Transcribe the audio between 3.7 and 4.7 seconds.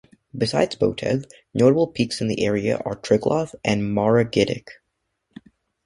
Maragidik.